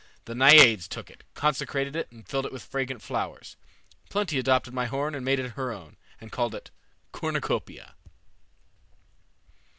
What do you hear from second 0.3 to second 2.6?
Naiades took it, consecrated it, and filled it